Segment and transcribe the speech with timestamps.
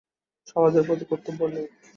[0.47, 1.67] সমাজের প্রতি কর্তব্য নেই?